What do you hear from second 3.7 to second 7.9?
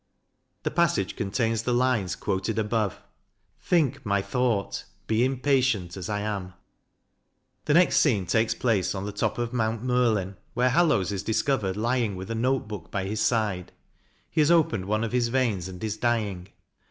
189) Think my thought, be impatient as I am. The